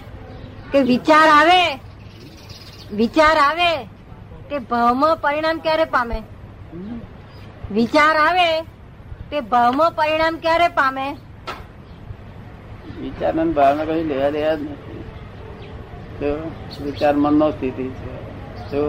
[0.72, 1.74] કે વિચાર આવે
[2.92, 3.84] વિચાર આવે
[4.50, 6.22] તે ભાવમાં પરિણામ ક્યારે પામે?
[7.72, 8.60] વિચાર આવે
[9.30, 11.16] તે ભાવમાં પરિણામ ક્યારે પામે?
[13.00, 15.04] વિચાર અને ભાવના કઈ લેવા દેવા જ નથી.
[16.84, 17.90] વિચાર મનનો સ્થિતિ
[18.70, 18.82] છે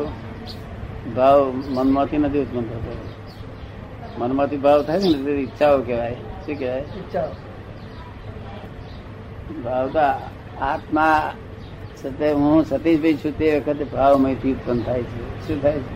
[1.16, 3.13] ભાવ મનમાંથી નથી ઉત્પન્ન થતો.
[4.20, 6.18] મનમાંથી ભાવ થાય ને તે ઈચ્છાઓ કહેવાય.
[6.46, 6.84] શું કહેવાય?
[9.64, 10.06] ભાવ તો
[10.62, 11.20] આત્મા
[12.02, 15.22] સતે હું સતીશભાઈ છું તે વખતે ભાવમાંથી ઉત્પન્ન થાય છે.
[15.48, 15.92] શું થાય છે?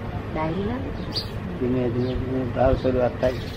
[1.60, 3.48] ધીમે ધીમે ધીમે ભાવ શરૂઆત થાય છે.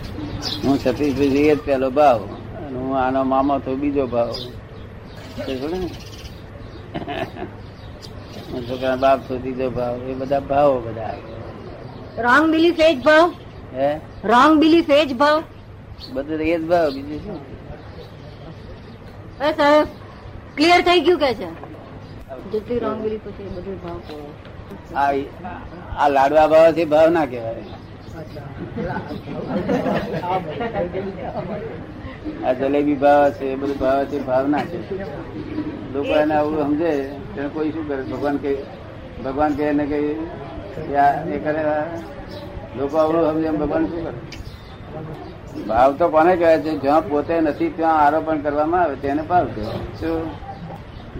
[0.64, 2.20] હું સતીશભાઈ જઈએ જ પેલો ભાવ
[2.56, 4.34] અને હું આનો મામા તો બીજો ભાવ.
[8.68, 9.94] છોકરા બાપ તો ત્રીજો ભાવ.
[10.10, 11.16] એ બધા ભાવો બધા
[12.26, 13.28] રોંગ બિલીફ એ જ ભાવ.
[13.74, 13.88] હે?
[14.24, 15.42] રોંગ બિલીફ એ જ ભાવ.
[16.14, 17.38] બધું એ જ ભાવ બીજું શું?
[19.40, 19.88] હવે સાહેબ
[20.56, 21.48] ક્લિયર થઈ ગયું કે છે?
[22.52, 23.98] જેટલી રોંગ બિલીફ છે બધું ભાવ
[24.96, 25.10] આ
[25.98, 27.64] આ લાડવા ભાવથી ભાવ ના કહેવાય.
[32.46, 34.78] આ જલેબી ભાવ છે એ બધું ભાવ છે ભાવ ના છે.
[35.94, 36.92] લોકો એને આવું સમજે
[37.34, 38.02] તેને કોઈ શું કરે?
[38.12, 38.52] ભગવાન કે
[39.24, 40.10] ભગવાન કે એને કઈ
[40.88, 41.62] કે એ કરે
[42.76, 45.62] લોકો અવળું સમજે એમ ભગવાન શું કરે?
[45.62, 46.78] ભાવ તો કોને કહેવાય છે?
[46.78, 49.74] જ્યાં પોતે નથી ત્યાં આરોપણ કરવામાં આવે તેને ભાવ કહેવાય.
[50.00, 50.30] શું?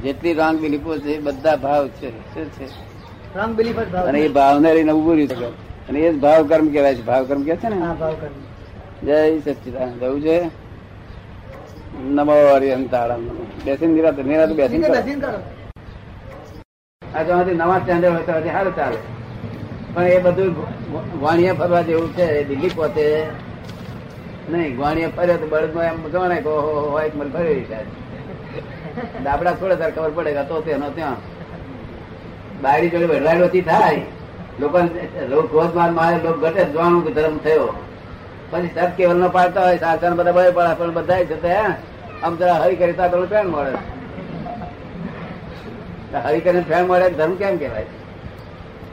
[0.03, 2.11] જેટલી રોંગ બિલીફો છે બધા ભાવ છે.
[2.35, 2.67] શું છે?
[3.37, 5.47] રોંગ બિલીફ અને એ ભાવને લઈને ઉભું રહ્યું શકે
[5.89, 7.03] અને એ જ ભાવ કર્મ કહેવાય છે.
[7.03, 7.77] ભાવ કર્મ કે છે ને?
[9.05, 10.39] જય સચિદાન જવું છે?
[12.01, 13.25] નમો હરિહંતાળમ.
[13.65, 15.41] બેસીને નિરાત નિરાત બેસીને કરો.
[17.03, 18.97] આ જો હજી નવા સ્ટેન્ડર્ડ હોય તો હજી સારું ચાલે.
[19.95, 20.80] પણ એ બધું
[21.23, 23.07] વાણિયા ફરવા જેવું છે, દિલ્હી પોતે.
[24.51, 26.53] નહીં ગ્વાણિયા ફરે તો બળદમાં એમ ગણે કે
[26.95, 27.87] હોય મને ફરી જાય
[29.25, 31.19] દાબડા છોડે તાર ખબર પડે તો તેનો ત્યાં.
[32.63, 34.01] બારી જોડે વડલાડોથી થાય.
[34.61, 37.69] લોકો ક્રોધ માર મારે લોક ઘટે જોવાનું કે ધર્મ થયો.
[38.51, 41.65] પછી સત કેવલ નો પાડતા હોય સાસણ બધા બળે પડે, પણ બધા જતા
[42.25, 43.73] આમ જરા હરી કરી તા પેલું પેન મળે.
[46.25, 47.87] હરી કરીને ફેન મળે ધર્મ કેમ કહેવાય?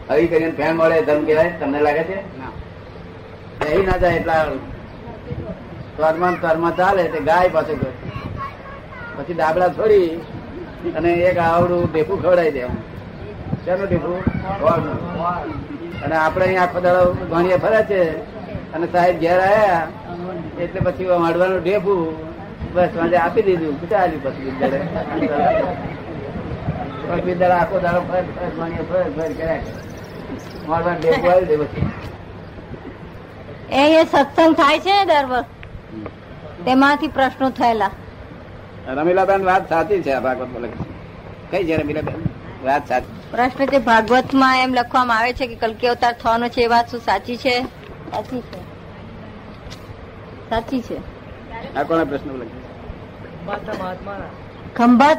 [0.10, 2.18] હરી કરીને ફેન મળે ધર્મ કહેવાય તમને લાગે છે?
[3.70, 4.44] એ ના જાય એટલા
[5.96, 7.80] સ્વરમાં સ્વરમાં ચાલે તે ગાય પાછું
[9.16, 10.10] પછી ડાબડા છોડી
[10.98, 12.78] અને એક આવડું ઢેફું ખવડાવી દેવું
[13.64, 14.20] શેનું ઢેફું?
[16.04, 18.02] અને આપણે અહીં આખો દાડો ગણીએ ફરે છે.
[18.74, 19.84] અને સાહેબ ઘેર આવ્યા
[20.60, 22.02] એટલે પછી મળવાનું ઢેફું
[22.74, 24.52] બસ મને આપી દીધું ચાલ્યું પછી
[27.10, 29.86] પછી આખો દાડો ફર ફર ભણીએ ફર ફર કર્યા
[33.72, 35.46] એ એ સત્સંગ થાય છે દર વખત?
[36.66, 37.90] તેમાંથી પ્રશ્નો થયેલા.
[38.88, 40.70] રમીલાબેન વાત સાચી છે ભાગવત
[41.52, 42.14] કઈ છે રમીલાબેન?
[42.66, 43.32] વાત સાચી.
[43.32, 47.00] પ્રશ્ન તે ભાગવતમાં એમ લખવામાં આવે છે કે કલકી અવતાર થવાનો છે એ વાત શું
[47.00, 47.62] સાચી છે?
[48.12, 48.60] સાચી છે.
[50.50, 50.98] સાચી છે.
[51.76, 52.46] આ કોના પ્રશ્ન બોલે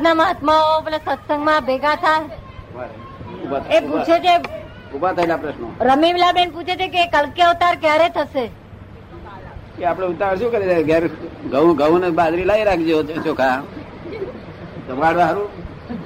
[0.01, 2.21] ના મહાત્માઓ પેલા સત્સંગમાં ભેગા થાય.
[3.71, 4.58] એ પૂછે છે
[4.95, 5.67] ઊભા થયેલા પ્રશ્નો.
[5.89, 8.45] રમીલાબેન પૂછે છે કે કલકી અવતાર ક્યારે થશે?
[9.79, 11.05] કે આપણે ઉતાર શું કરી ઘેર
[11.53, 13.57] ઘઉં ઘઉં ને બાજરી લાવી રાખજો ચોખા.
[14.89, 15.49] જમાડવા સારું?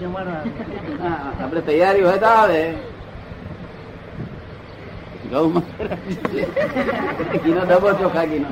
[0.01, 0.40] જમાડવા
[1.42, 2.61] આપણે તૈયારી હોય તો આવે.
[5.31, 5.51] ઘઉં
[7.45, 8.51] ઘીનો ડબો ચોખા ઘીનો.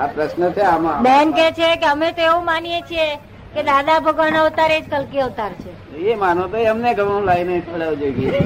[0.00, 0.98] આ પ્રશ્ન છે આમાં.
[1.06, 3.08] બેન કે છે કે અમે તો એવું માનીએ છીએ
[3.54, 5.72] કે દાદા ભગવાન અવતાર એ જ કલકી અવતાર છે.
[5.96, 8.42] એ માનો તો એમને ગમું લાવીને ખવડાવવું જોઈએ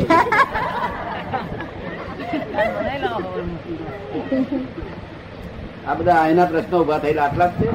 [5.88, 7.70] આ બધા અહીંના પ્રશ્નો ઊભા થયેલા, આટલા જ છે?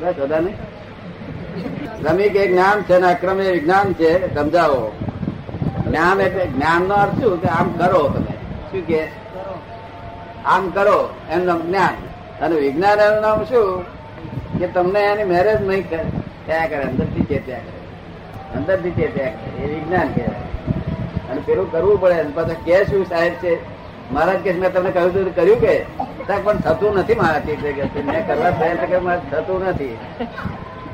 [0.00, 0.54] બસ, બધા નહીં?
[2.02, 4.92] શ્રમિક એ જ્ઞાન છે ને અક્રમ એ વિજ્ઞાન છે, સમજાવો.
[5.86, 7.42] જ્ઞાન એટલે જ્ઞાન નો અર્થ શું?
[7.42, 8.32] કે આમ કરો તમે.
[8.72, 9.08] શું કે?
[10.44, 11.94] આમ કરો, એમનું જ્ઞાન.
[12.44, 13.82] અને વિજ્ઞાન એનું નામ શું?
[14.58, 16.12] કે તમને એની મેરેજ નહીં ક-
[16.46, 17.73] થયા કરે, અંદરથી ત્યાં કરે.
[18.54, 22.24] ચેત્યા કરે એ વિજ્ઞાન કહેવાય અને પેલું કરવું પડે.
[22.34, 23.52] પાછા કે શું સાહેબ છે?
[24.12, 25.74] મહારાજ કે મેં તમને કહ્યું હતું, કર્યું કે?
[26.44, 29.96] પણ થતું નથી મારાથી કે કે મેં કરવા પ્રયત્ન કે મારે થતું નથી.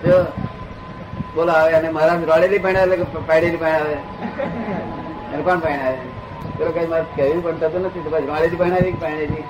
[0.05, 0.15] જો,
[1.35, 3.97] બોલો આવે અને મહારાજ રોડેલી પહેણાવે એટલે પાડેલી પહેણાવે
[5.33, 5.99] એને કોણ પહેણાવે
[6.59, 8.03] પેલો કઈ મારે કહ્યું પણ થતું નથી.
[8.05, 9.45] તો પછી રોડેલી પહેણાવી કે પહેણેલી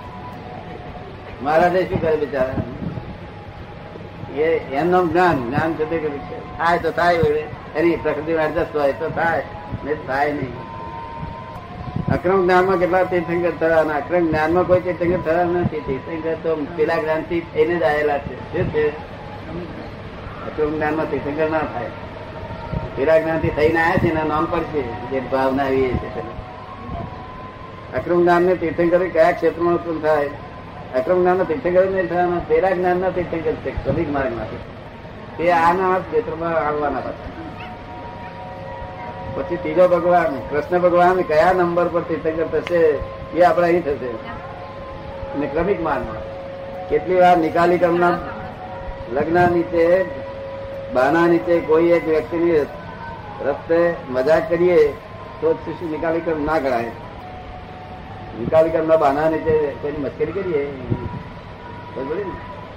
[1.42, 2.62] મહારાજે શું કરે બિચારા?
[4.36, 6.08] એ, એમનું જ્ઞાન જ્ઞાન થતું કે
[6.58, 7.18] થાય તો થાય.
[7.76, 9.42] એની પ્રકૃતિ એડજસ્ટ હોય તો થાય,
[9.84, 10.70] ને થાય નહીં.
[12.14, 15.80] અક્રમ જ્ઞાનમાં કેટલા તીર્થંકર થયા અને અક્રમ જ્ઞાનમાં કોઈ તીર્થંકર થયા નથી.
[15.80, 18.52] તીર્થંકર તો પેલા જ્ઞાનથી થઈને જ આવેલા છે.
[18.52, 18.88] શું છે?
[20.46, 21.90] અક્રમ જ્ઞાનમાં તીર્થંકર ના થાય.
[22.96, 26.20] પેલા જ્ઞાનથી થઈને આવ્યા છે એના નામ પર છે, જે ભાવના આવી છે.
[27.96, 30.30] અક્રમ જ્ઞાન ને તીર્થંકર કયા ક્ષેત્રમાં ઉત્પન્ન થાય?
[30.96, 34.56] અક્રમ જ્ઞાન તીર્થંકર નહીં થવાના પેલા જ્ઞાન ના તીર્થંકર છે કવિક માર્ગમાંથી
[35.38, 37.49] તે આના ક્ષેત્રમાં આવવાના પાછા
[39.34, 42.80] પછી ત્રીજો ભગવાન, કૃષ્ણ ભગવાન કયા નંબર પર તીર્થંકર થશે
[43.34, 44.10] એ આપણે અહીં થશે.
[45.34, 46.22] અને ક્રમિક માનમાં
[46.88, 48.18] કેટલી વાર નિકાલી કર્મના
[49.12, 50.04] લગ્ન નીચે,
[50.94, 52.56] બાના નીચે કોઈ એક વ્યક્તિની
[53.46, 54.92] રસ્તે મજાક કરીએ
[55.40, 56.90] તો જ શું નિકાલી કર્મ ના ગણાય.
[58.40, 60.66] નિકાલી કર્મના બાના નીચે કોઈની મસ્કરી કરીએ?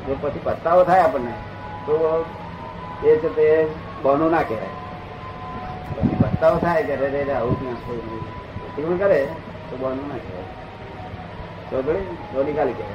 [0.08, 1.34] જો પછી પસ્તાવો થાય આપણને.
[1.86, 2.26] તો
[3.04, 3.68] એ છે તે
[4.04, 4.83] બહનું ના કહેવાય.
[5.98, 8.12] પછી પસ્તાવો થાય કે અરે રે આવું ક્યાં થયું.
[8.12, 8.86] નહીં.
[8.86, 9.28] એવું કરે?
[9.70, 12.02] તો બોલવું ના કહેવાય.
[12.34, 12.94] તો નિકાલી કહેવાય.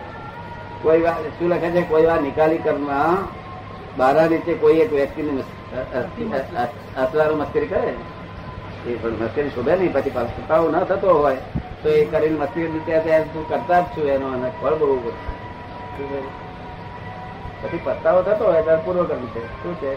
[0.83, 1.83] કોઈ વાર શું લખે છે?
[1.83, 3.29] કોઈ વાર નિકાલી કરમાં
[3.97, 5.43] બારા રીતે કોઈ એક વ્યક્તિની
[6.97, 7.95] અસલારો મસ્કરી કરે?
[8.87, 9.93] એ પણ મસ્કરી શોભે નહીં.
[9.93, 11.37] પછી પસ્તાવો ન થતો હોય
[11.83, 14.09] તો એ કરીને મસ્કરી ત્યાં ત્યાં તું કરતા જ છું.
[14.09, 15.11] એનો અને ફળ બહુ.
[17.63, 19.63] પછી પસ્તાવો થતો હોય ત્યારે પૂર્વકર્મ છે.
[19.63, 19.95] શું છે?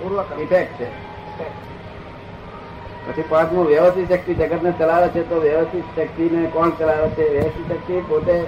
[0.00, 1.15] પૂર્વ ઇફેક્ટ છે.
[3.06, 7.32] પછી પાંચમું વ્યવસ્થિત શક્તિ જગત ને ચલાવે છે તો વ્યવસ્થિત શક્તિ ને કોણ ચલાવે છે?
[7.32, 8.44] વ્યવસ્થિત શક્તિ પોતે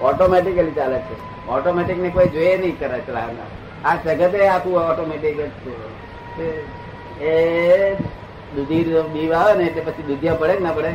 [0.00, 1.48] ઓટોમેટિકલી ચાલે છે.
[1.48, 3.50] ઓટોમેટિક ને કોઈ જોઈએ નહીં કરે ચલાવનાર.
[3.84, 6.72] આ જગતે આખું ઓટોમેટિક જ છે.
[7.24, 7.94] એ
[8.56, 10.88] દૂધી બીવ આવે ને એટલે પછી દૂધિયા પડે કે ના પડે?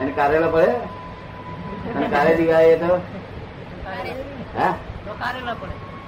[0.00, 0.72] અને કારેલા પડે?
[1.96, 2.30] અને કારે
[2.72, 3.00] એ તો?
[4.58, 4.74] હા?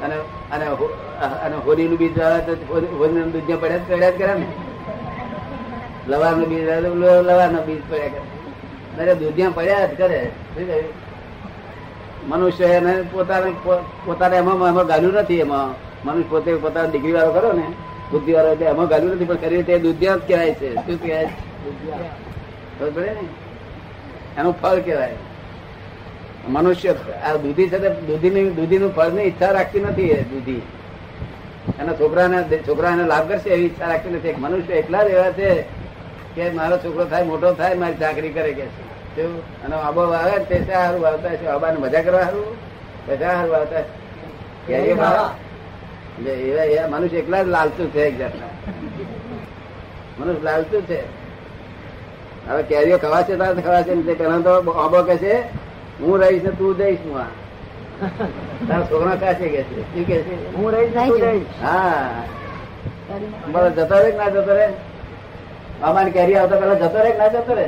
[0.03, 0.17] અને
[0.53, 0.67] અને
[1.45, 2.55] અને હોલીનું બીજ તો
[2.99, 4.47] હોરીનું દૂધિયા પડ્યા પડ્યા જ કરે ને.
[6.09, 6.65] લવારનું બીજ
[7.67, 10.21] બીજ પડ્યા કરે અરે દૂધિયા પડ્યા જ કરે?
[12.27, 13.51] મનુષ્ય એને પોતાને
[14.05, 15.39] પોતાને એમાં એમાં ગાલ્યું નથી.
[15.39, 15.69] એમાં
[16.07, 17.67] મનુષ્ય પોતે પોતાનો ડિગ્રી વાળો કરો ને,
[18.11, 20.75] બુદ્ધિ વાળો એટલે એમાં ગાલ્યું નથી, પણ ખરી તે દુધિયા જ કહેવાય છે.
[20.75, 21.27] શું કહેવાય?
[22.81, 23.17] છે?
[24.39, 25.15] એનું ફળ કહેવાય.
[26.49, 30.63] મનુષ્ય આ દૂધી છે દૂધીની દૂધીનું ફળની ઈચ્છા રાખતી નથી એ દૂધી.
[31.81, 34.29] એના છોકરાને છોકરાને લાભ કરશે એવી ઈચ્છા રાખતી નથી.
[34.29, 35.49] એક મનુષ્ય એટલા જ એવા છે
[36.35, 38.67] કે મારો છોકરો થાય મોટો થાય મારી ચાકરી કરે કે
[39.15, 39.25] છે.
[39.65, 42.47] અને આબો આવે તે સારું વાવતા છે આબાને મજા કરવા સારું
[43.09, 43.83] બધા સારું વાવતા
[44.69, 45.35] એવા.
[46.27, 48.53] એવા મનુષ્ય એકલા જ લાલતું છે એક જાતના.
[50.19, 51.01] મનુષ્ય લાલતું છે.
[52.49, 55.35] હવે કેરીઓ ખવાશે તારે ખવાશે પેલા તો આબો કે છે
[56.01, 57.29] હું રહીશ ને તું જઈશ હું આ.
[58.69, 59.83] તારા છોકરા કાશે કે છે?
[59.89, 60.35] શું કે છે?
[60.55, 61.61] હું રહીશ તું જઈશ.
[61.61, 62.25] હા.
[63.49, 64.67] બરાબર જતો રે કે ના જતો રે
[65.81, 67.67] મામાની કેરી આવતા પેલા જતો રે ના જતો રે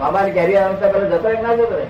[0.00, 1.86] મામાની કેરી આવતા પેલા જતો રે ના જતો રે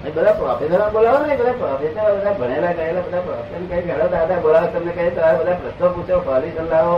[0.00, 4.38] એ બધા પ્રોફેસર બોલાવો ને બધા પ્રોફેસર બધા ભણેલા ગયેલા બધા પ્રોફેસર કઈ ઘણા દાદા
[4.40, 6.94] બોલાવો તમને કહે તમારે બધા પ્રશ્નો પૂછો સોલ્યુશન લાવો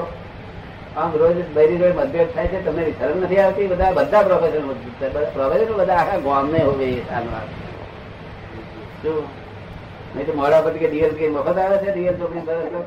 [0.96, 3.66] આમ રોજ બૈરી રોજ મતભેદ થાય છે, તમને શરમ નથી આવતી?
[3.66, 4.60] બધા બધા પ્રોફેસર
[5.34, 6.90] પ્રોફેસર બધા આખા ગામ ને હોવે
[9.02, 9.22] શું?
[10.16, 11.90] નહીં તો મોડા પછી કે ડીએલ કે મફત આવે છે?
[11.92, 12.80] ડીએલ પર એટલે